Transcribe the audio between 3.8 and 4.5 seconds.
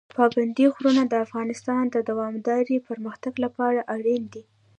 اړین دي.